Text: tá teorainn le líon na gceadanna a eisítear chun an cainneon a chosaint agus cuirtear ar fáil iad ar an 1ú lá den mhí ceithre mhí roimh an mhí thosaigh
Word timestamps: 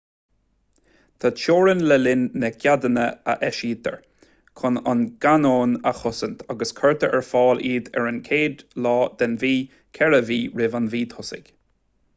tá 1.23 1.29
teorainn 1.39 1.83
le 1.89 1.97
líon 1.99 2.23
na 2.43 2.49
gceadanna 2.63 3.03
a 3.33 3.35
eisítear 3.49 3.99
chun 4.63 4.79
an 4.93 5.03
cainneon 5.25 5.77
a 5.93 5.95
chosaint 6.01 6.41
agus 6.57 6.75
cuirtear 6.83 7.13
ar 7.21 7.29
fáil 7.31 7.63
iad 7.73 7.93
ar 8.01 8.11
an 8.13 8.19
1ú 8.43 8.67
lá 8.87 8.97
den 9.21 9.39
mhí 9.43 9.55
ceithre 9.99 10.25
mhí 10.31 10.41
roimh 10.57 10.79
an 10.81 10.93
mhí 10.95 11.03
thosaigh 11.17 11.47